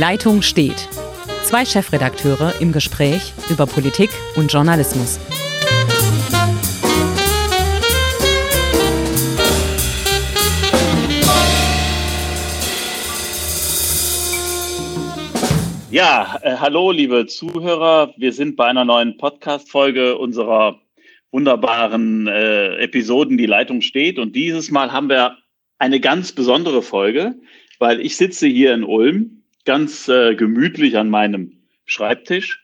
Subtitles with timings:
[0.00, 0.88] Leitung steht.
[1.42, 5.20] Zwei Chefredakteure im Gespräch über Politik und Journalismus.
[15.90, 18.14] Ja, äh, hallo liebe Zuhörer.
[18.16, 20.80] Wir sind bei einer neuen Podcast-Folge unserer
[21.30, 24.18] wunderbaren äh, Episoden Die Leitung steht.
[24.18, 25.36] Und dieses Mal haben wir
[25.78, 27.34] eine ganz besondere Folge,
[27.78, 29.39] weil ich sitze hier in Ulm
[29.70, 31.52] ganz äh, gemütlich an meinem
[31.84, 32.60] Schreibtisch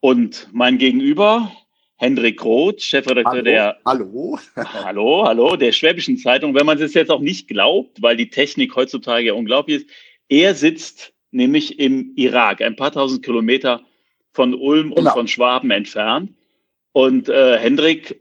[0.00, 1.50] und mein Gegenüber,
[1.96, 4.38] Hendrik Roth, Chefredakteur hallo, der Hallo.
[4.56, 8.76] Hallo, hallo, der Schwäbischen Zeitung, wenn man es jetzt auch nicht glaubt, weil die Technik
[8.76, 9.90] heutzutage ja unglaublich ist.
[10.28, 13.80] Er sitzt nämlich im Irak, ein paar tausend Kilometer
[14.32, 15.14] von Ulm und Genau.
[15.14, 16.34] von Schwaben entfernt.
[16.92, 18.20] Und äh, Hendrik,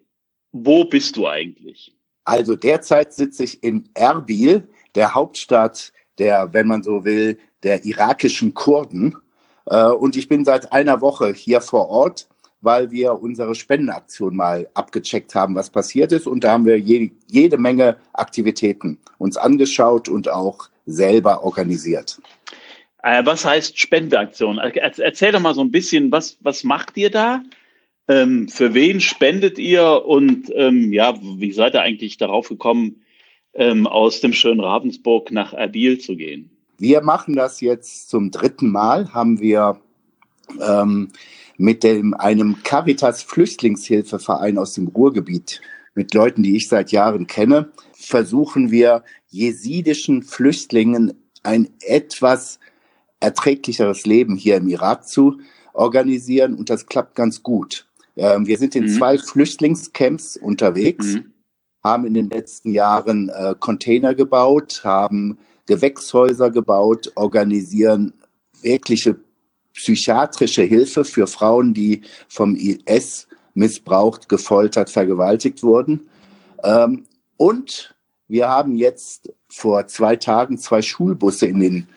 [0.53, 1.93] wo bist du eigentlich?
[2.23, 8.53] Also derzeit sitze ich in Erbil, der Hauptstadt der, wenn man so will, der irakischen
[8.53, 9.15] Kurden.
[9.65, 12.27] Äh, Und ich bin seit einer Woche hier vor Ort,
[12.61, 16.27] weil wir unsere Spendenaktion mal abgecheckt haben, was passiert ist.
[16.27, 22.19] Und da haben wir je, jede Menge Aktivitäten uns angeschaut und auch selber organisiert.
[23.01, 24.59] Äh, was heißt Spendeaktion?
[24.59, 27.43] Er- Erzähl doch mal so ein bisschen, was, was macht ihr da?
[28.07, 30.05] Ähm, für wen spendet ihr?
[30.05, 33.01] Und ähm, ja, wie seid ihr eigentlich darauf gekommen,
[33.53, 36.49] ähm, aus dem schönen Ravensburg nach Erbil zu gehen?
[36.77, 39.79] Wir machen das jetzt zum dritten Mal, haben wir
[40.59, 41.09] ähm,
[41.57, 45.61] mit dem, einem Caritas Flüchtlingshilfeverein aus dem Ruhrgebiet,
[45.95, 51.13] mit Leuten, die ich seit Jahren kenne, versuchen wir jesidischen Flüchtlingen
[51.43, 52.59] ein etwas
[53.19, 55.37] erträglicheres Leben hier im Irak zu
[55.73, 57.87] organisieren und das klappt ganz gut.
[58.15, 58.97] Ähm, wir sind in Mhm.
[58.97, 61.31] zwei Flüchtlingscamps unterwegs Mhm.
[61.83, 68.13] haben in den letzten Jahren äh, Container gebaut, haben Gewächshäuser gebaut, organisieren
[68.61, 69.17] wirkliche
[69.73, 76.07] psychiatrische Hilfe für Frauen, die vom IS missbraucht, gefoltert, vergewaltigt wurden.
[76.63, 77.05] Ähm,
[77.37, 77.95] und
[78.27, 81.87] wir haben jetzt vor zwei Tagen zwei Schulbusse in den,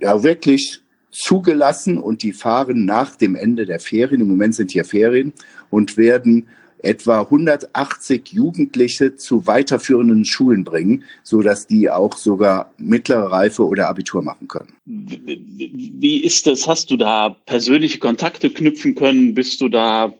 [0.00, 4.84] ja wirklich zugelassen und die fahren nach dem Ende der Ferien, im Moment sind hier
[4.84, 5.32] Ferien,
[5.70, 6.48] und werden
[6.82, 13.88] etwa 180 Jugendliche zu weiterführenden Schulen bringen, so dass die auch sogar mittlere Reife oder
[13.88, 14.72] Abitur machen können.
[14.86, 16.66] Wie ist das?
[16.66, 19.34] Hast du da persönliche Kontakte knüpfen können?
[19.34, 20.12] Bist du da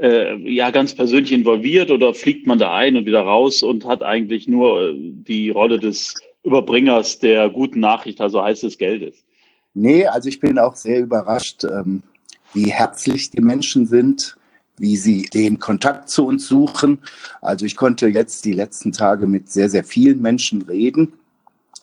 [0.00, 4.02] äh, ja ganz persönlich involviert oder fliegt man da ein und wieder raus und hat
[4.02, 6.14] eigentlich nur äh, die Rolle des
[6.44, 9.24] Überbringers der guten Nachricht, also heißt des Geldes?
[9.74, 12.02] Nee, also ich bin auch sehr überrascht, ähm,
[12.54, 14.37] wie herzlich die Menschen sind,
[14.80, 16.98] wie sie den Kontakt zu uns suchen.
[17.40, 21.12] Also ich konnte jetzt die letzten Tage mit sehr, sehr vielen Menschen reden.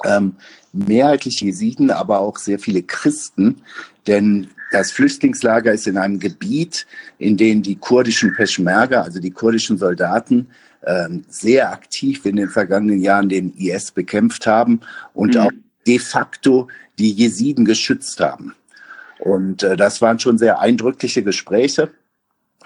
[0.03, 0.35] Ähm,
[0.73, 3.61] mehrheitlich Jesiden, aber auch sehr viele Christen.
[4.07, 6.85] Denn das Flüchtlingslager ist in einem Gebiet,
[7.17, 10.47] in dem die kurdischen Peschmerga, also die kurdischen Soldaten,
[10.85, 14.81] ähm, sehr aktiv in den vergangenen Jahren den IS bekämpft haben
[15.13, 15.39] und Mhm.
[15.41, 15.51] auch
[15.87, 16.67] de facto
[16.99, 18.53] die Jesiden geschützt haben.
[19.19, 21.89] Und äh, das waren schon sehr eindrückliche Gespräche.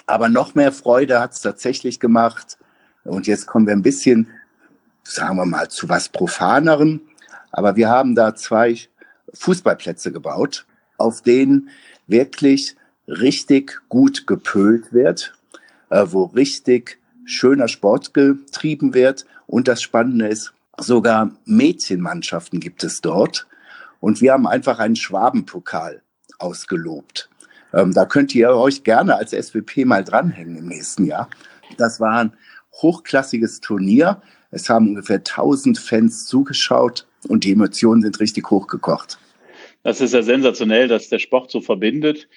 [0.09, 2.57] Aber noch mehr Freude hat es tatsächlich gemacht.
[3.03, 4.27] Und jetzt kommen wir ein bisschen,
[5.03, 7.01] sagen wir mal, zu was Profaneren.
[7.51, 8.75] Aber wir haben da zwei
[9.35, 10.65] Fußballplätze gebaut,
[10.97, 11.69] auf denen
[12.07, 12.75] wirklich
[13.07, 15.35] richtig gut gepölt wird,
[15.91, 19.27] äh, wo richtig schöner Sport getrieben wird.
[19.45, 23.45] Und das Spannende ist, sogar Mädchenmannschaften gibt es dort.
[23.99, 26.01] Und wir haben einfach einen Schwabenpokal
[26.39, 27.28] ausgelobt.
[27.73, 31.29] Ähm, da könnt ihr euch gerne als SWP mal dranhängen im nächsten Jahr.
[31.77, 32.33] Das war ein
[32.81, 34.21] hochklassiges Turnier.
[34.51, 39.19] Es haben ungefähr 1000 Fans zugeschaut und die Emotionen sind richtig hochgekocht.
[39.83, 42.27] Das ist ja sensationell, dass der Sport so verbindet.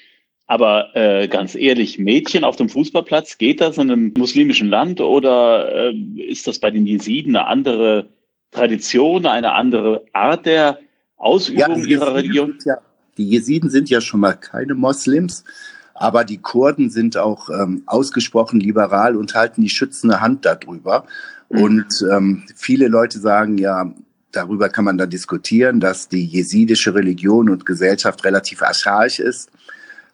[0.47, 5.91] Aber äh, ganz ehrlich, Mädchen auf dem Fußballplatz, geht das in einem muslimischen Land oder
[5.91, 8.09] äh, ist das bei den Jesiden eine andere
[8.51, 10.79] Tradition, eine andere Art der
[11.17, 12.59] Ausübung die, ihrer Religion?
[12.67, 12.79] ja,
[13.19, 15.45] die Jesiden sind ja schon mal keine Moslems,
[15.95, 21.07] aber die Kurden sind auch ähm, ausgesprochen liberal und halten die schützende Hand darüber.
[21.51, 21.63] Mhm.
[21.63, 23.93] Und ähm, viele Leute sagen ja,
[24.33, 29.51] darüber kann man dann diskutieren, dass die jesidische Religion und Gesellschaft relativ archaisch ist.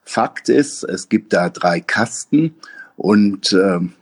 [0.02, 2.54] Fakt ist, es gibt da drei Kasten
[2.96, 3.92] und ähm,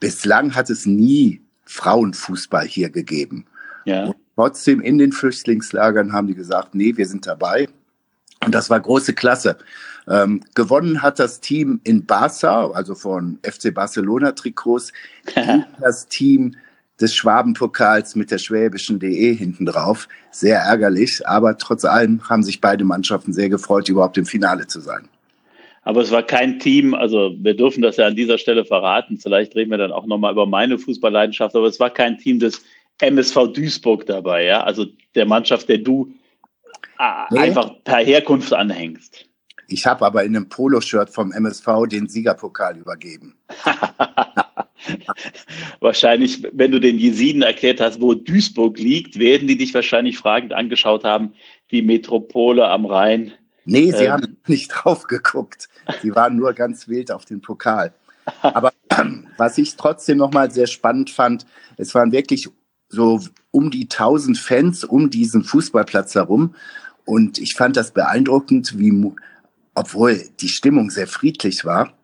[0.00, 3.46] bislang hat es nie Frauenfußball hier gegeben.
[3.84, 4.12] Ja.
[4.34, 7.68] Trotzdem in den Flüchtlingslagern haben die gesagt, nee, wir sind dabei.
[8.50, 9.58] Und das war große Klasse.
[10.08, 14.92] Ähm, gewonnen hat das Team in Barca, also von FC Barcelona Trikots,
[15.80, 16.56] das Team
[17.00, 20.08] des Schwabenpokals mit der schwäbischen DE hinten drauf.
[20.32, 24.80] Sehr ärgerlich, aber trotz allem haben sich beide Mannschaften sehr gefreut, überhaupt im Finale zu
[24.80, 25.08] sein.
[25.82, 29.18] Aber es war kein Team, also wir dürfen das ja an dieser Stelle verraten.
[29.18, 32.60] Vielleicht reden wir dann auch nochmal über meine Fußballleidenschaft, aber es war kein Team des
[32.98, 34.64] MSV Duisburg dabei, ja.
[34.64, 36.12] Also der Mannschaft, der du
[36.98, 37.38] äh, nee.
[37.38, 39.26] einfach per Herkunft anhängst.
[39.68, 43.36] Ich habe aber in einem Poloshirt vom MSV den Siegerpokal übergeben.
[45.80, 50.52] wahrscheinlich, wenn du den Jesiden erklärt hast, wo Duisburg liegt, werden die dich wahrscheinlich fragend
[50.52, 51.34] angeschaut haben,
[51.70, 53.32] die Metropole am Rhein.
[53.64, 55.68] Nee, sie ähm, haben nicht drauf geguckt.
[56.02, 57.92] Sie waren nur ganz wild auf den Pokal.
[58.42, 58.72] Aber
[59.36, 62.48] was ich trotzdem nochmal sehr spannend fand, es waren wirklich
[62.90, 63.20] so
[63.50, 66.54] um die 1000 Fans um diesen Fußballplatz herum.
[67.06, 69.12] Und ich fand das beeindruckend, wie,
[69.74, 71.94] obwohl die Stimmung sehr friedlich war,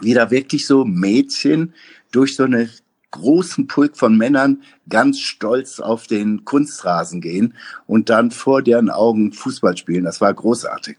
[0.00, 1.72] wie da wirklich so Mädchen
[2.10, 2.68] durch so einen
[3.12, 7.54] großen Pulk von Männern ganz stolz auf den Kunstrasen gehen
[7.86, 10.04] und dann vor deren Augen Fußball spielen.
[10.04, 10.96] Das war großartig.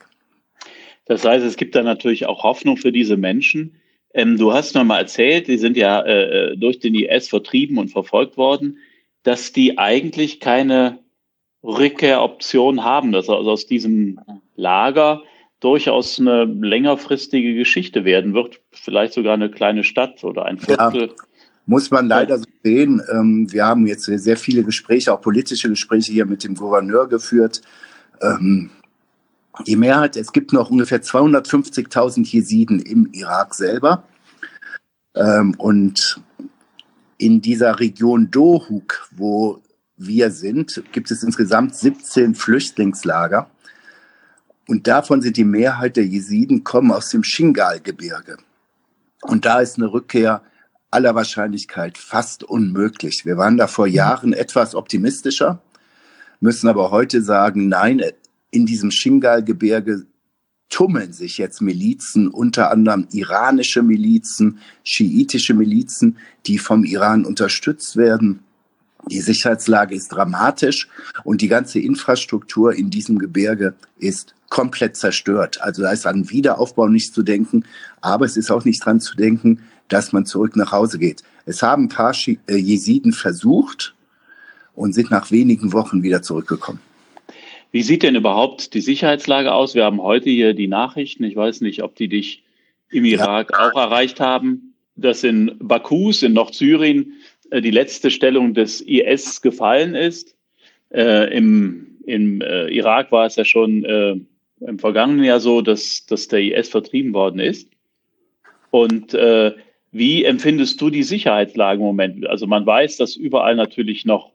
[1.06, 3.76] Das heißt, es gibt da natürlich auch Hoffnung für diese Menschen.
[4.14, 7.78] Ähm, du hast noch mal erzählt, die sind ja äh, äh durch den IS vertrieben
[7.78, 8.78] und verfolgt worden,
[9.26, 11.00] dass die eigentlich keine
[11.64, 14.20] Rückkehroption haben, dass also aus diesem
[14.56, 15.24] Lager
[15.60, 21.08] durchaus eine längerfristige Geschichte werden wird, vielleicht sogar eine kleine Stadt oder ein Viertel.
[21.08, 21.14] Ja,
[21.66, 23.02] muss man leider so sehen.
[23.12, 27.62] Ähm, wir haben jetzt sehr viele Gespräche, auch politische Gespräche hier mit dem Gouverneur geführt.
[28.22, 28.70] Ähm,
[29.66, 34.04] die Mehrheit, es gibt noch ungefähr 250.000 Jesiden im Irak selber.
[35.16, 36.22] Ähm, und
[37.18, 39.62] in dieser Region Dohuk, wo
[39.98, 43.50] wir sind, gibt es insgesamt 17 Flüchtlingslager.
[44.68, 48.38] Und davon sind die Mehrheit der Jesiden kommen aus dem Shingal-Gebirge.
[49.22, 50.42] Und da ist eine Rückkehr
[50.92, 53.26] aller Wahrscheinlichkeit fast unmöglich.
[53.26, 55.62] Wir waren da vor Jahren etwas optimistischer,
[56.40, 58.02] müssen aber heute sagen, nein,
[58.52, 60.06] in diesem Shingal-Gebirge
[60.76, 66.18] tummeln sich jetzt Milizen, unter anderem iranische Milizen, schiitische Milizen,
[66.48, 68.42] die vom Iran unterstützt werden.
[69.10, 70.90] Die Sicherheitslage ist dramatisch
[71.24, 75.62] und die ganze Infrastruktur in diesem Gebirge ist komplett zerstört.
[75.62, 77.64] Also da ist an Wiederaufbau nicht zu denken,
[78.02, 81.24] aber es ist auch nicht dran zu denken, dass man zurück nach Hause geht.
[81.46, 83.96] Es haben ein paar äh, Jesiden versucht
[84.74, 86.82] und sind nach wenigen Wochen wieder zurückgekommen.
[87.76, 89.76] Wie sieht denn überhaupt die Sicherheitslage aus?
[89.76, 91.26] Wir haben heute hier die Nachrichten.
[91.26, 92.42] Ich weiß nicht, ob die dich
[92.90, 93.70] im Irak ja.
[93.70, 97.16] auch erreicht haben, dass in Bakus in Nordsyrien
[97.50, 100.38] äh, die letzte Stellung des IS gefallen ist.
[100.94, 104.16] Äh, Im im äh, Irak war es ja schon äh,
[104.62, 107.70] im vergangenen Jahr so, dass, dass der IS vertrieben worden ist.
[108.72, 109.52] Und äh,
[109.92, 112.26] wie empfindest du die Sicherheitslage im Moment?
[112.26, 114.32] Also man weiß, dass überall natürlich noch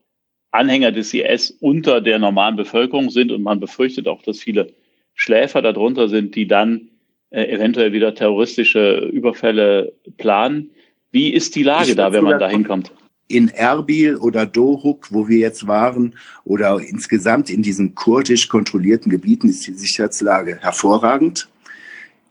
[0.52, 4.72] Anhänger des IS unter der normalen Bevölkerung sind und man befürchtet auch, dass viele
[5.14, 6.88] Schläfer darunter sind, die dann
[7.30, 10.70] äh, eventuell wieder terroristische Überfälle planen.
[11.12, 12.92] Wie ist die Lage da, wenn man da hinkommt?
[13.30, 19.48] in Erbil oder Dohuk, wo wir jetzt waren, oder insgesamt in diesen kurdisch kontrollierten Gebieten
[19.48, 21.48] ist die Sicherheitslage hervorragend.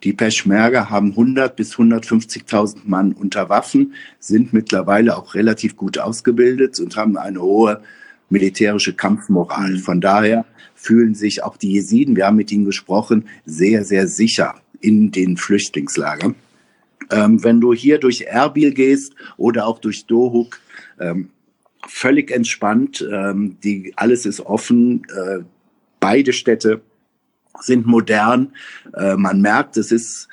[0.04, 6.80] Die Peschmerga haben 100 bis 150.000 Mann unter Waffen, sind mittlerweile auch relativ gut ausgebildet
[6.81, 7.81] und haben eine hohe
[8.30, 9.71] militärische Kampfmoral.
[9.71, 9.80] Mhm.
[9.80, 10.45] Von daher
[10.76, 15.38] fühlen sich auch die Jesiden, wir haben mit ihnen gesprochen, sehr, sehr sicher in den
[15.38, 16.36] Flüchtlingslagern.
[17.12, 20.59] Ähm, wenn du hier durch Erbil gehst oder auch durch Dohuk,
[21.00, 21.30] ähm,
[21.88, 23.06] völlig entspannt.
[23.12, 25.04] Ähm, die, alles ist offen.
[25.09, 25.40] Äh,
[26.00, 26.81] beide Städte
[27.59, 28.54] sind modern.
[28.95, 30.28] Äh, man merkt, es ist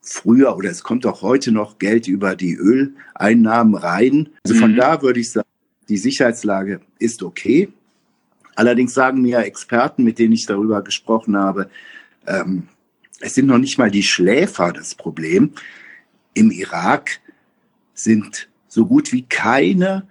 [0.00, 4.28] früher oder es kommt auch heute noch Geld über die Öleinnahmen rein.
[4.44, 4.76] Also von mhm.
[4.76, 5.48] da würde ich sagen,
[5.88, 7.68] die Sicherheitslage ist okay.
[8.54, 11.68] Allerdings sagen mir Experten, mit denen ich darüber gesprochen habe,
[12.26, 12.68] ähm,
[13.20, 15.52] es sind noch nicht mal die Schläfer das Problem.
[16.34, 17.20] Im Irak
[17.94, 20.06] sind so gut wie keine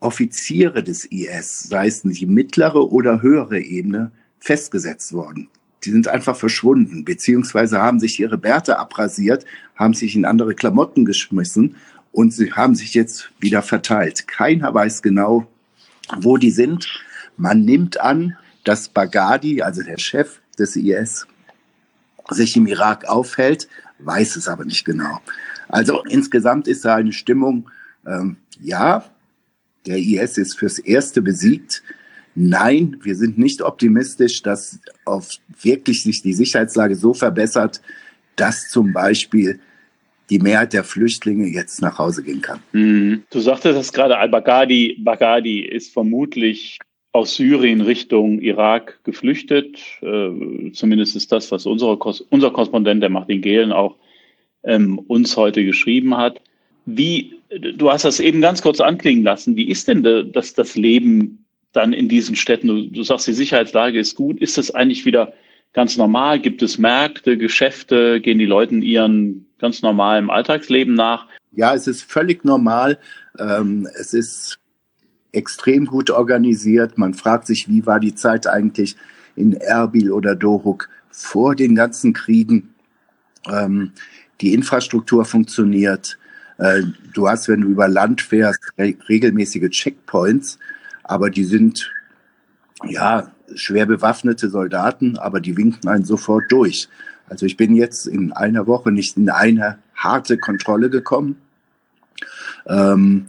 [0.00, 5.48] Offiziere des IS, sei es die mittlere oder höhere Ebene, festgesetzt worden.
[5.84, 11.04] Die sind einfach verschwunden, beziehungsweise haben sich ihre Bärte abrasiert, haben sich in andere Klamotten
[11.04, 11.76] geschmissen
[12.16, 14.26] und sie haben sich jetzt wieder verteilt.
[14.26, 15.46] Keiner weiß genau,
[16.16, 16.88] wo die sind.
[17.36, 21.26] Man nimmt an, dass Baghdadi, also der Chef des IS,
[22.30, 23.68] sich im Irak aufhält,
[23.98, 25.20] weiß es aber nicht genau.
[25.68, 27.70] Also insgesamt ist da eine Stimmung,
[28.06, 29.04] ähm, ja,
[29.84, 31.82] der IS ist fürs Erste besiegt.
[32.34, 35.28] Nein, wir sind nicht optimistisch, dass auf
[35.60, 37.82] wirklich sich die Sicherheitslage so verbessert,
[38.36, 39.60] dass zum Beispiel
[40.30, 42.60] die Mehrheit der Flüchtlinge jetzt nach Hause gehen kann.
[42.72, 43.22] Mhm.
[43.30, 46.78] Du sagtest das gerade, al-Baghdadi Baghdadi ist vermutlich
[47.12, 49.78] aus Syrien Richtung Irak geflüchtet.
[50.02, 53.96] Äh, zumindest ist das, was unsere, unser Korrespondent, der Martin Gehlen, auch
[54.64, 56.40] ähm, uns heute geschrieben hat.
[56.84, 59.56] Wie, du hast das eben ganz kurz anklingen lassen.
[59.56, 60.02] Wie ist denn
[60.32, 62.68] das, das Leben dann in diesen Städten?
[62.68, 64.38] Du, du sagst, die Sicherheitslage ist gut.
[64.40, 65.32] Ist es eigentlich wieder
[65.72, 66.38] ganz normal?
[66.38, 68.20] Gibt es Märkte, Geschäfte?
[68.20, 71.26] Gehen die Leute ihren ganz normalen Alltagsleben nach?
[71.52, 72.98] Ja, es ist völlig normal.
[73.38, 74.58] Ähm, es ist
[75.32, 76.98] extrem gut organisiert.
[76.98, 78.96] Man fragt sich, wie war die Zeit eigentlich
[79.36, 82.74] in Erbil oder Dohuk vor den ganzen Kriegen?
[83.50, 83.92] Ähm,
[84.40, 86.18] die Infrastruktur funktioniert.
[86.58, 86.82] Äh,
[87.12, 90.58] du hast, wenn du über Land fährst, re regelmäßige Checkpoints,
[91.04, 91.92] aber die sind
[92.84, 96.88] ja schwer bewaffnete Soldaten, aber die winken einen sofort durch.
[97.28, 101.36] Also ich bin jetzt in einer Woche nicht in eine harte Kontrolle gekommen.
[102.66, 103.26] Ähm,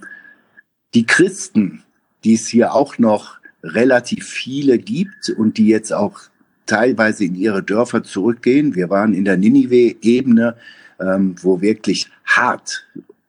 [0.93, 1.83] die Christen,
[2.23, 6.19] die es hier auch noch relativ viele gibt und die jetzt auch
[6.65, 8.75] teilweise in ihre Dörfer zurückgehen.
[8.75, 10.55] Wir waren in der Ninive-Ebene,
[10.99, 12.87] ähm, wo wirklich hart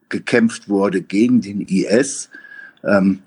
[0.08, 2.30] gekämpft wurde gegen den IS.
[2.84, 3.20] Ähm,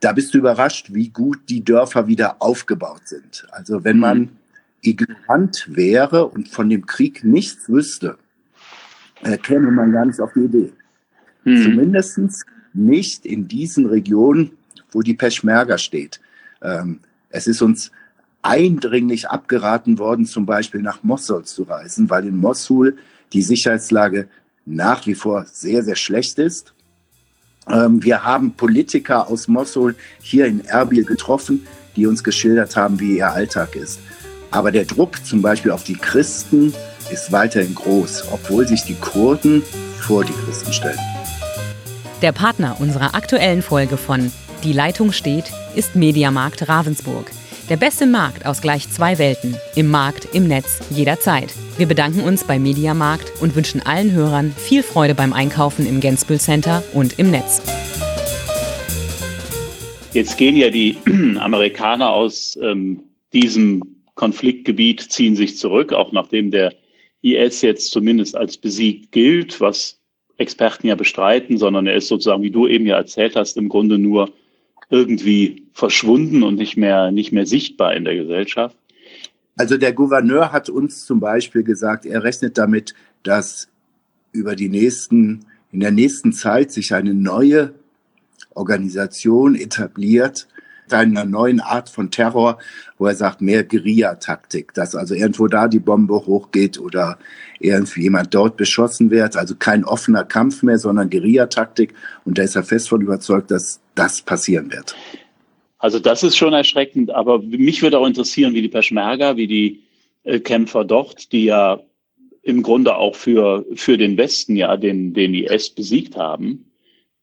[0.00, 3.46] da bist du überrascht, wie gut die Dörfer wieder aufgebaut sind.
[3.50, 4.28] Also wenn man mhm.
[4.82, 8.18] Ignorant wäre und von dem Krieg nichts wüsste,
[9.22, 10.72] äh, käme man gar nicht auf die Idee.
[11.44, 11.62] Mhm.
[11.62, 12.20] Zumindest
[12.72, 14.52] nicht in diesen Regionen,
[14.90, 16.20] wo die Peschmerga steht.
[16.62, 17.90] Ähm, es ist uns
[18.42, 22.96] eindringlich abgeraten worden, zum Beispiel nach Mosul zu reisen, weil in Mosul
[23.32, 24.28] die Sicherheitslage
[24.66, 26.74] nach wie vor sehr, sehr schlecht ist.
[27.68, 33.18] Ähm, wir haben Politiker aus Mosul hier in Erbil getroffen, die uns geschildert haben, wie
[33.18, 34.00] ihr Alltag ist.
[34.50, 36.74] Aber der Druck zum Beispiel auf die Christen
[37.10, 39.62] ist weiterhin groß, obwohl sich die Kurden
[40.00, 40.98] vor die Christen stellen.
[42.22, 44.32] Der Partner unserer aktuellen Folge von
[44.64, 47.30] Die Leitung steht ist Mediamarkt Ravensburg.
[47.68, 49.56] Der beste Markt aus gleich zwei Welten.
[49.76, 51.54] Im Markt, im Netz, jederzeit.
[51.78, 56.40] Wir bedanken uns bei Mediamarkt und wünschen allen Hörern viel Freude beim Einkaufen im Gensbüll
[56.40, 57.62] Center und im Netz.
[60.12, 60.98] Jetzt gehen ja die
[61.38, 66.74] Amerikaner aus ähm, diesem Konfliktgebiet, ziehen sich zurück, auch nachdem der
[67.22, 69.98] IS jetzt zumindest als besiegt gilt, was
[70.36, 73.98] Experten ja bestreiten, sondern er ist sozusagen, wie du eben ja erzählt hast, im Grunde
[73.98, 74.30] nur
[74.90, 78.76] irgendwie verschwunden und nicht mehr, nicht mehr sichtbar in der Gesellschaft.
[79.56, 83.68] Also der Gouverneur hat uns zum Beispiel gesagt, er rechnet damit, dass
[84.32, 87.72] über die nächsten, in der nächsten Zeit sich eine neue
[88.54, 90.46] Organisation etabliert,
[90.98, 92.58] einer neuen Art von Terror,
[92.98, 97.18] wo er sagt, mehr Guerilla-Taktik, dass also irgendwo da die Bombe hochgeht oder
[97.58, 99.36] irgendwie jemand dort beschossen wird.
[99.36, 101.94] Also kein offener Kampf mehr, sondern Guerilla-Taktik.
[102.24, 104.94] Und da ist er fest von überzeugt, dass das passieren wird.
[105.78, 109.80] Also das ist schon erschreckend, aber mich würde auch interessieren, wie die Peschmerga, wie die
[110.24, 111.80] äh, Kämpfer dort, die ja
[112.42, 116.69] im Grunde auch für, für den Westen ja den, den IS besiegt haben,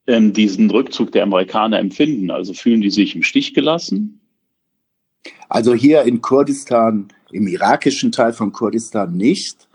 [0.08, 2.32] ähm, diesen Rückzug der Amerikaner empfinden?
[2.32, 4.20] Also fühlen die sich im Stich gelassen?
[5.50, 9.68] Also hier in Kurdistan, im irakischen Teil von Kurdistan nicht.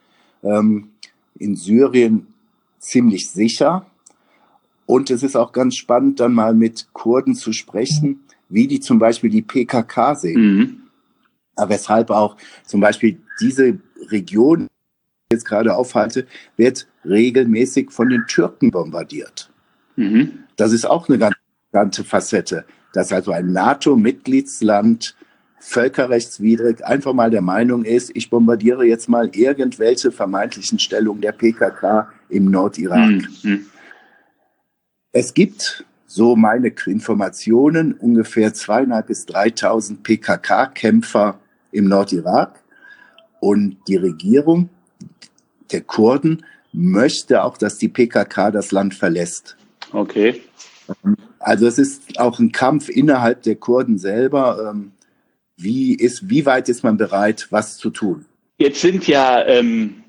[0.43, 0.89] Ähm,
[1.39, 2.27] in Syrien
[2.79, 3.87] ziemlich sicher.
[4.87, 8.99] Und es ist auch ganz spannend, dann mal mit Kurden zu sprechen, wie die zum
[8.99, 10.57] Beispiel die PKK sehen.
[10.57, 10.83] Mhm.
[11.57, 13.79] Aber weshalb auch zum Beispiel diese
[14.11, 19.52] Region, die ich jetzt gerade aufhalte, wird regelmäßig von den Türken bombardiert.
[19.97, 20.45] Mhm.
[20.57, 21.35] Das ist auch eine ganz
[21.71, 25.17] interessante Facette, dass also ein NATO-Mitgliedsland
[25.63, 32.13] völkerrechtswidrig einfach mal der Meinung ist, ich bombardiere jetzt mal irgendwelche vermeintlichen Stellungen der PKK
[32.29, 33.23] im Nordirak.
[33.43, 33.67] Mhm.
[35.13, 41.39] Es gibt, so meine Informationen, ungefähr zweieinhalb bis 3.000 PKK-Kämpfer
[41.71, 42.61] im Nordirak
[43.41, 44.69] und die Regierung
[45.71, 49.57] der Kurden möchte auch, dass die PKK das Land verlässt.
[49.93, 50.41] Okay.
[51.39, 54.71] Also es ist auch ein Kampf innerhalb der Kurden selber.
[54.71, 54.93] Ähm,
[55.57, 58.25] wie, ist, wie weit ist man bereit, was zu tun?
[58.59, 60.03] Jetzt sind ja ähm,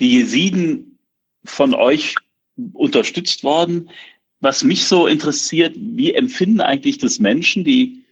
[0.00, 0.98] die Jesiden
[1.44, 2.14] von euch
[2.72, 3.90] unterstützt worden.
[4.40, 8.04] Was mich so interessiert, wie empfinden eigentlich das Menschen, die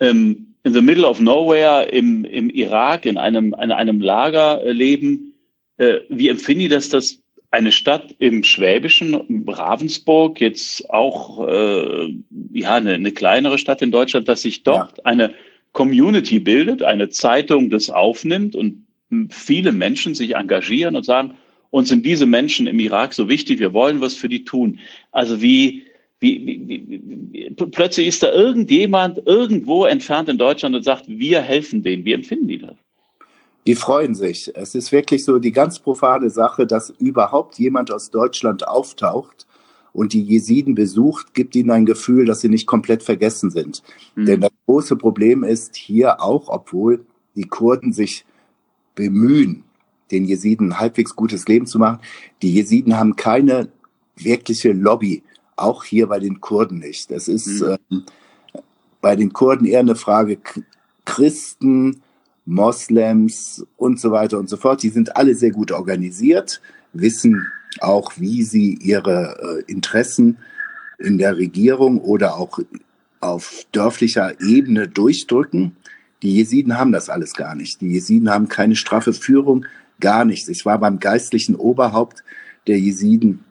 [0.00, 4.72] ähm, in the middle of nowhere im, im Irak in einem, in einem Lager äh,
[4.72, 5.34] leben?
[5.76, 7.18] Äh, wie empfinden die das, dass
[7.56, 12.14] eine Stadt im Schwäbischen, Ravensburg, jetzt auch äh,
[12.52, 15.04] ja eine, eine kleinere Stadt in Deutschland, dass sich dort ja.
[15.04, 15.34] eine
[15.72, 18.86] Community bildet, eine Zeitung das aufnimmt und
[19.30, 21.34] viele Menschen sich engagieren und sagen,
[21.70, 24.78] uns sind diese Menschen im Irak so wichtig, wir wollen was für die tun.
[25.10, 25.84] Also wie,
[26.20, 26.84] wie, wie,
[27.32, 32.04] wie, plötzlich ist da irgendjemand irgendwo entfernt in Deutschland und sagt, wir helfen denen.
[32.04, 32.76] Wie empfinden die das?
[33.66, 34.52] Die freuen sich.
[34.54, 39.46] Es ist wirklich so die ganz profane Sache, dass überhaupt jemand aus Deutschland auftaucht
[39.92, 43.82] und die Jesiden besucht, gibt ihnen ein Gefühl, dass sie nicht komplett vergessen sind.
[44.14, 44.26] Mhm.
[44.26, 47.04] Denn das große Problem ist hier auch, obwohl
[47.34, 48.24] die Kurden sich
[48.94, 49.64] bemühen,
[50.10, 51.98] den Jesiden ein halbwegs gutes Leben zu machen,
[52.42, 53.68] die Jesiden haben keine
[54.16, 55.22] wirkliche Lobby
[55.56, 57.10] auch hier bei den Kurden nicht.
[57.10, 57.76] Das ist mhm.
[57.90, 58.04] ähm,
[59.00, 60.38] bei den Kurden eher eine Frage
[61.04, 62.02] Christen,
[62.46, 64.82] Moslems und so weiter und so fort.
[64.82, 66.60] Die sind alle sehr gut organisiert,
[66.92, 67.46] wissen
[67.80, 70.38] auch, wie sie ihre äh, Interessen
[70.98, 72.58] in der Regierung oder auch
[73.20, 75.76] auf dörflicher Ebene durchdrücken.
[76.22, 77.80] Die Jesiden haben das alles gar nicht.
[77.80, 79.66] Die Jesiden haben keine straffe Führung,
[80.00, 80.48] gar nichts.
[80.48, 82.24] Ich war beim geistlichen Oberhaupt
[82.66, 83.44] der Jesiden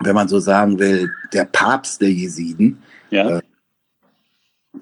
[0.00, 2.78] wenn man so sagen will, der Papst der Jesiden,
[3.10, 3.39] ja.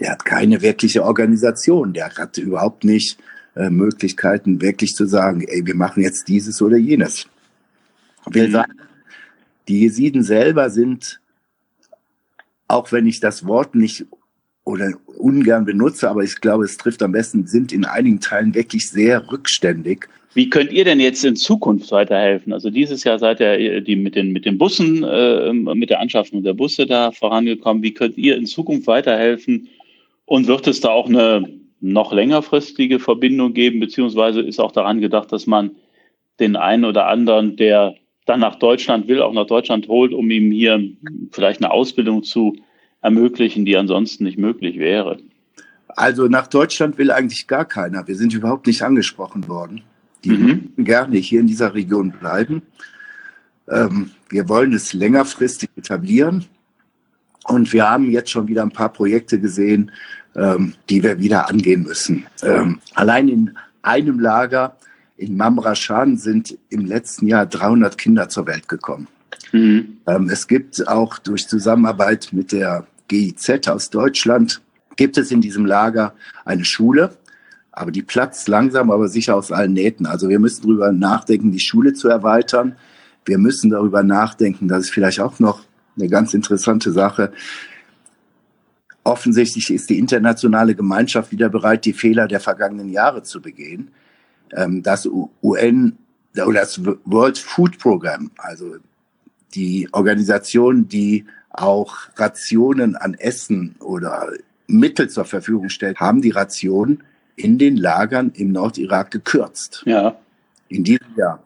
[0.01, 3.19] Der hat keine wirkliche Organisation, der hat überhaupt nicht
[3.57, 7.27] äh, Möglichkeiten, wirklich zu sagen, ey, wir machen jetzt dieses oder jenes.
[8.29, 8.53] Ich will mhm.
[8.53, 8.73] sagen,
[9.69, 11.21] die Jesiden selber sind,
[12.69, 14.07] auch wenn ich das Wort nicht
[14.65, 18.91] oder ungern benutze, aber ich glaube, es trifft am besten, sind in einigen Teilen wirklich
[18.91, 22.53] sehr rückständig wie könnt ihr denn jetzt in Zukunft weiterhelfen?
[22.53, 26.45] Also dieses Jahr seid ihr die mit den, mit den Bussen, äh, mit der Anschaffung
[26.45, 27.83] der Busse da vorangekommen.
[27.83, 29.69] Wie könnt ihr in Zukunft weiterhelfen?
[30.29, 31.49] Und wird es da auch eine
[31.81, 33.81] noch längerfristige Verbindung geben?
[33.81, 35.71] Beziehungsweise ist auch daran gedacht, dass man
[36.39, 37.95] den einen oder anderen, der
[38.27, 40.87] dann nach Deutschland will, auch nach Deutschland holt, um ihm hier
[41.33, 42.57] vielleicht eine Ausbildung zu
[43.01, 45.17] ermöglichen, die ansonsten nicht möglich wäre?
[45.89, 48.07] Also nach Deutschland will eigentlich gar keiner.
[48.07, 49.81] Wir sind überhaupt nicht angesprochen worden.
[50.25, 50.73] Die mhm.
[50.77, 52.61] gerne hier in dieser Region bleiben.
[53.67, 56.45] Ähm, wir wollen es längerfristig etablieren.
[57.49, 59.91] Und wir haben jetzt schon wieder ein paar Projekte gesehen,
[60.37, 62.27] ähm, die wir wieder angehen müssen.
[62.43, 64.77] Ähm, allein in einem Lager
[65.17, 69.09] in Mamrashan sind im letzten Jahr 300 Kinder zur Welt gekommen.
[69.53, 69.97] Mhm.
[70.07, 74.61] Ähm, es gibt auch durch Zusammenarbeit mit der GIZ aus Deutschland,
[74.97, 76.13] gibt es in diesem Lager
[76.45, 77.17] eine Schule,
[77.73, 80.05] aber die platzt langsam, aber sicher aus allen Nähten.
[80.05, 82.77] Also wir müssen darüber nachdenken, die Schule zu erweitern.
[83.25, 85.68] Wir müssen darüber nachdenken, das ist vielleicht auch noch
[85.99, 87.33] eine ganz interessante Sache.
[89.05, 93.91] Offensichtlich ist die internationale Gemeinschaft wieder bereit, die Fehler der vergangenen Jahre zu begehen.
[94.55, 95.09] Ähm, das
[95.43, 95.97] UN
[96.35, 98.77] oder das World Food Program, also
[99.55, 104.31] die Organisation, die auch Rationen an Essen oder
[104.67, 107.03] Mittel zur Verfügung stellt, haben die Rationen
[107.37, 109.83] in den Lagern im Nordirak gekürzt.
[109.87, 110.17] Ja.
[110.69, 111.43] In diesem Jahr.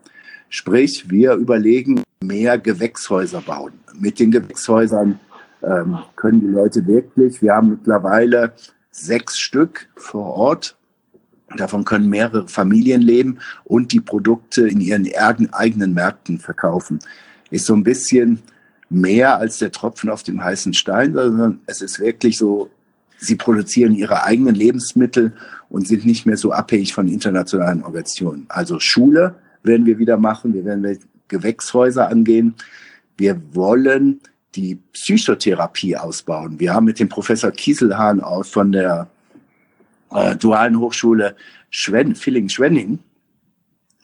[0.49, 3.73] Sprich, wir überlegen, mehr Gewächshäuser bauen.
[3.99, 5.19] Mit den Gewächshäusern
[5.63, 8.53] ähm, können die Leute wirklich, wir haben mittlerweile
[8.91, 10.77] sechs Stück vor Ort.
[11.57, 15.07] Davon können mehrere Familien leben und die Produkte in ihren
[15.53, 16.99] eigenen Märkten verkaufen.
[17.51, 18.43] Ist so ein bisschen
[18.89, 22.71] mehr als der Tropfen auf dem heißen Stein, sondern es ist wirklich so
[23.23, 25.33] Sie produzieren ihre eigenen Lebensmittel
[25.69, 28.47] und sind nicht mehr so abhängig von internationalen Organisationen.
[28.49, 30.83] Also Schule werden wir wieder machen, wir werden
[31.33, 32.55] Gewächshäuser angehen.
[33.16, 34.21] Wir wollen
[34.55, 36.61] die Psychotherapie ausbauen.
[36.61, 39.09] Wir haben mit dem Professor Kieselhahn aus von der
[40.11, 41.35] äh, Dualen Hochschule
[41.71, 42.99] Schwen Villingen-Schwenning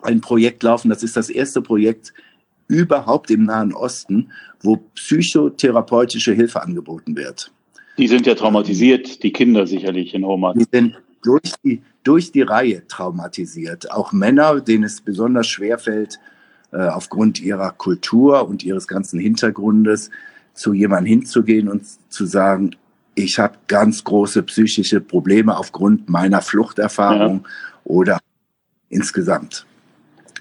[0.01, 0.89] ein Projekt laufen.
[0.89, 2.15] Das ist das erste Projekt
[2.67, 4.31] überhaupt im Nahen Osten,
[4.63, 7.53] wo psychotherapeutische Hilfe angeboten wird.
[7.99, 10.57] Die sind ja traumatisiert, die Kinder sicherlich in Homat.
[10.57, 13.91] Die sind durch die, durch die Reihe traumatisiert.
[13.91, 16.19] Auch Männer, denen es besonders schwer fällt,
[16.73, 20.11] äh, aufgrund ihrer Kultur und ihres ganzen Hintergrundes
[20.55, 22.77] zu jemandem hinzugehen und zu sagen,
[23.15, 27.51] ich habe ganz große psychische Probleme aufgrund meiner Fluchterfahrung ja.
[27.85, 28.19] oder
[28.89, 29.67] insgesamt.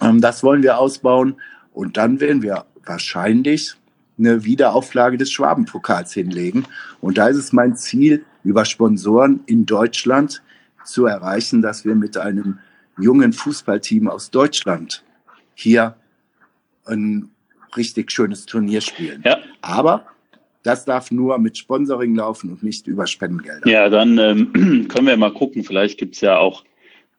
[0.01, 1.35] Ähm, das wollen wir ausbauen
[1.73, 3.75] und dann werden wir wahrscheinlich
[4.17, 6.65] eine Wiederauflage des Schwabenpokals hinlegen.
[7.01, 10.41] Und da ist es mein Ziel, über Sponsoren in Deutschland
[10.83, 12.59] zu erreichen, dass wir mit einem
[12.97, 15.03] jungen Fußballteam aus Deutschland
[15.53, 15.95] hier
[16.87, 17.29] ein
[17.75, 19.21] richtig schönes Turnier spielen.
[19.25, 19.39] Ja.
[19.61, 20.05] Aber
[20.63, 23.67] das darf nur mit Sponsoring laufen und nicht über Spendengelder.
[23.67, 25.63] Ja, dann ähm, können wir mal gucken.
[25.63, 26.63] Vielleicht gibt's ja auch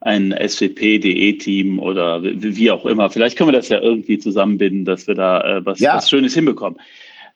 [0.00, 3.10] ein SWP-DE-Team oder wie auch immer.
[3.10, 5.96] Vielleicht können wir das ja irgendwie zusammenbinden, dass wir da äh, was, ja.
[5.96, 6.78] was Schönes hinbekommen.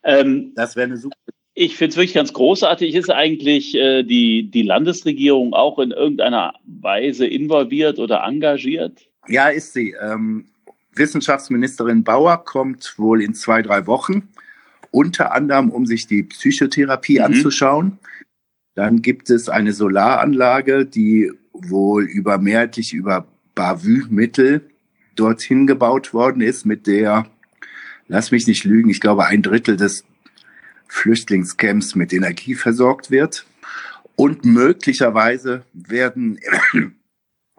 [0.05, 1.17] Ähm, das wäre eine super.
[1.55, 2.95] Ich finde es wirklich ganz großartig.
[2.95, 9.07] Ist eigentlich äh, die, die Landesregierung auch in irgendeiner Weise involviert oder engagiert?
[9.29, 9.95] Ja, ist sie.
[10.01, 10.47] Ähm,
[10.95, 14.29] Wissenschaftsministerin Bauer kommt wohl in zwei, drei Wochen,
[14.91, 17.25] unter anderem, um sich die Psychotherapie mhm.
[17.25, 17.99] anzuschauen.
[18.75, 24.69] Dann gibt es eine Solaranlage, die wohl über mehrheitlich über Bavü-Mittel
[25.15, 27.27] dorthin gebaut worden ist, mit der,
[28.09, 30.05] lass mich nicht lügen, ich glaube ein Drittel des
[30.89, 33.47] Flüchtlingscamps mit Energie versorgt wird.
[34.17, 36.39] Und möglicherweise werden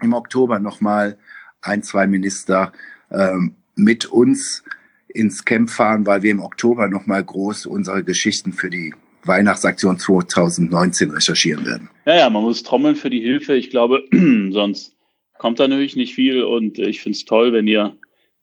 [0.02, 1.18] im Oktober nochmal
[1.62, 2.72] ein, zwei Minister
[3.14, 4.64] ähm, mit uns
[5.08, 8.94] ins Camp fahren, weil wir im Oktober nochmal groß unsere Geschichten für die
[9.26, 11.90] Weihnachtsaktion 2019 recherchieren werden.
[12.06, 13.56] Ja, ja, man muss trommeln für die Hilfe.
[13.56, 14.04] Ich glaube,
[14.52, 14.96] sonst
[15.38, 17.96] kommt da natürlich nicht viel und ich finde es toll, wenn ihr,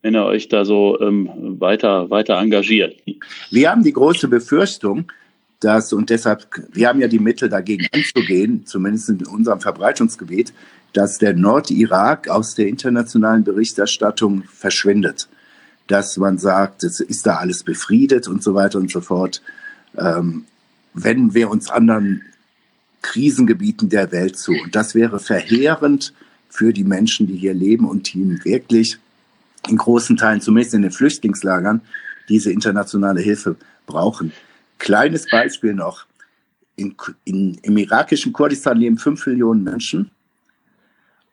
[0.02, 1.28] wenn ihr euch da so ähm,
[1.61, 2.96] weiter, weiter engagiert.
[3.50, 5.11] Wir haben die große Befürchtung,
[5.61, 10.54] dass, und deshalb, wir haben ja die Mittel dagegen anzugehen, zumindest in unserem Verbreitungsgebiet,
[10.92, 15.29] dass der Nordirak aus der internationalen Berichterstattung verschwindet.
[15.87, 19.42] Dass man sagt, es ist da alles befriedet und so weiter und so fort.
[19.96, 20.44] Ähm,
[20.94, 22.22] wenden wir uns anderen
[23.03, 24.53] Krisengebieten der Welt zu.
[24.53, 26.12] Und das wäre verheerend
[26.48, 28.98] für die Menschen, die hier leben und die wirklich
[29.68, 31.81] in großen Teilen, zumindest in den Flüchtlingslagern,
[32.29, 34.33] diese internationale Hilfe brauchen.
[34.79, 36.07] Kleines Beispiel noch.
[36.76, 40.11] In, in, Im irakischen Kurdistan leben fünf Millionen Menschen.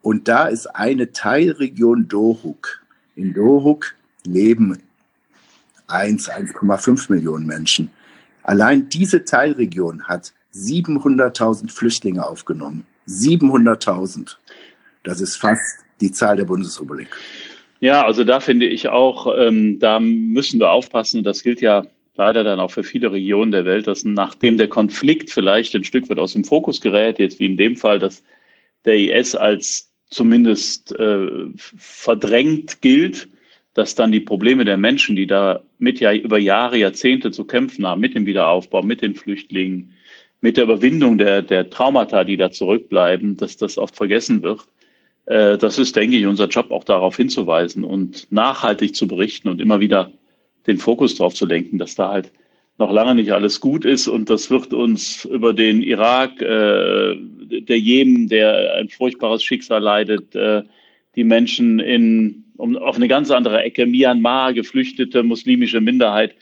[0.02, 2.82] Und da ist eine Teilregion Dohuk.
[3.16, 4.78] In Dohuk leben
[5.88, 7.90] 1, 1,5 Millionen Menschen.
[8.44, 12.86] Allein diese Teilregion hat 700.000 Flüchtlinge aufgenommen.
[13.08, 14.38] 700.000.
[15.04, 17.10] Das ist fast die Zahl der Bundesrepublik.
[17.80, 21.24] Ja, also da finde ich auch, ähm, da müssen wir aufpassen.
[21.24, 25.30] Das gilt ja leider dann auch für viele Regionen der Welt, dass nachdem der Konflikt
[25.30, 28.24] vielleicht ein Stück weit aus dem Fokus gerät, jetzt wie in dem Fall, dass
[28.86, 33.30] der IS als zumindest äh, verdrängt gilt,
[33.74, 37.86] dass dann die Probleme der Menschen, die da mit ja über Jahre, Jahrzehnte zu kämpfen
[37.86, 39.94] haben, mit dem Wiederaufbau, mit den Flüchtlingen,
[40.42, 44.68] mit der Überwindung der, der Traumata, die da zurückbleiben, dass das oft vergessen wird.
[45.26, 49.62] Äh, das ist, denke ich, unser Job auch darauf hinzuweisen und nachhaltig zu berichten und
[49.62, 50.12] immer wieder
[50.66, 52.32] den Fokus darauf zu lenken, dass da halt
[52.78, 57.80] noch lange nicht alles gut ist und das wird uns über den Irak, äh, der
[57.80, 60.64] Jemen, der ein furchtbares Schicksal leidet, äh,
[61.16, 66.36] die Menschen in um, auf eine ganz andere Ecke, Myanmar, geflüchtete muslimische Minderheit,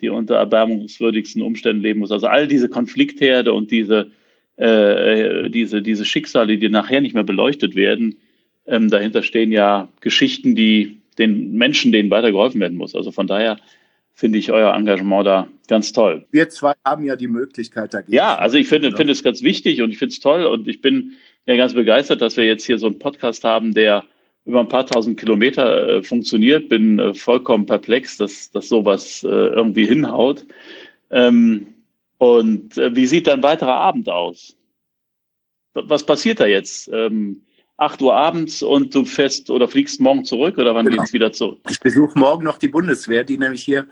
[0.00, 2.12] die unter erbärmungswürdigsten Umständen leben muss.
[2.12, 4.10] Also all diese Konfliktherde und diese,
[4.56, 8.16] äh, diese, diese Schicksale, die nachher nicht mehr beleuchtet werden,
[8.66, 12.94] ähm, dahinter stehen ja Geschichten, die den Menschen, denen weitergeholfen werden muss.
[12.94, 13.58] Also von daher
[14.18, 16.26] finde ich euer Engagement da ganz toll.
[16.32, 18.12] Wir zwei haben ja die Möglichkeit dagegen.
[18.12, 20.80] Ja, also ich finde, finde es ganz wichtig und ich finde es toll und ich
[20.80, 21.12] bin
[21.46, 24.04] ja ganz begeistert, dass wir jetzt hier so einen Podcast haben, der
[24.44, 26.68] über ein paar tausend Kilometer äh, funktioniert.
[26.68, 30.44] Bin äh, vollkommen perplex, dass, dass sowas äh, irgendwie hinhaut.
[31.12, 31.68] Ähm,
[32.16, 34.56] und äh, wie sieht dein weiterer Abend aus?
[35.74, 36.90] Was passiert da jetzt?
[36.92, 37.42] Ähm,
[37.78, 41.02] 8 Uhr abends und du fährst oder fliegst morgen zurück oder wann genau.
[41.02, 41.58] geht's wieder zurück?
[41.70, 43.86] Ich besuche morgen noch die Bundeswehr, die nämlich hier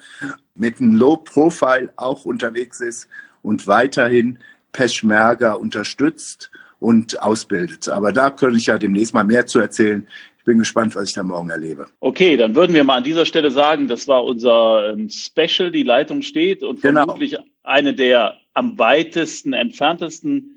[0.54, 3.08] mit einem Low Profile auch unterwegs ist
[3.42, 4.38] und weiterhin
[4.72, 7.88] Peschmerga unterstützt und ausbildet.
[7.88, 10.06] Aber da könnte ich ja demnächst mal mehr zu erzählen
[10.46, 11.88] bin gespannt, was ich da morgen erlebe.
[12.00, 15.82] Okay, dann würden wir mal an dieser Stelle sagen, das war unser ähm, Special, die
[15.82, 17.04] Leitung steht und genau.
[17.04, 20.55] vermutlich eine der am weitesten entferntesten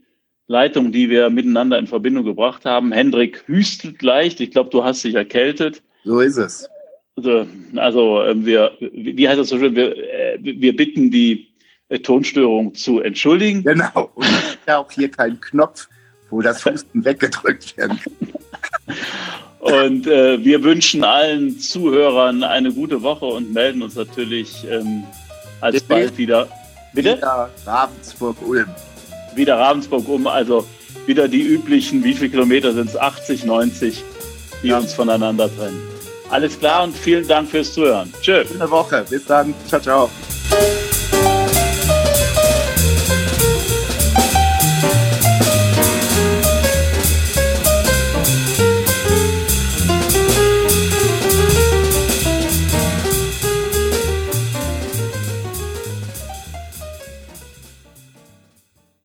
[0.50, 2.92] Leitungen, die wir miteinander in Verbindung gebracht haben.
[2.92, 4.42] Hendrik hüstelt leicht.
[4.42, 5.84] Ich glaube, du hast dich erkältet.
[6.04, 6.68] So ist es.
[7.16, 9.76] Also, also ähm, wir, wie heißt das so schön?
[9.76, 11.50] Wir, äh, wir bitten die
[11.90, 13.64] äh, Tonstörung zu entschuldigen.
[13.64, 14.10] Genau.
[14.16, 15.88] Und es gibt ja auch hier keinen Knopf,
[16.32, 18.98] wo das Husten weggedrückt werden kann.
[19.60, 25.04] Und äh, wir wünschen allen Zuhörern eine gute Woche und melden uns natürlich ähm,
[25.62, 26.48] alsbald wieder.
[26.94, 27.18] Bitte?
[27.18, 28.68] Wieder Ravensburg-Ulm.
[29.40, 30.66] Wieder Ravensburg-Ulm, also
[31.06, 32.98] wieder die üblichen, wie viele Kilometer sind es?
[32.98, 34.04] 80, 90,
[34.62, 34.78] die ja.
[34.78, 35.82] uns voneinander trennen.
[36.30, 38.14] Alles klar und vielen Dank fürs Zuhören.
[38.22, 38.44] Tschö.
[38.46, 39.06] Schöne Woche.
[39.10, 39.54] Bis dann.
[39.68, 40.10] Ciao, ciao.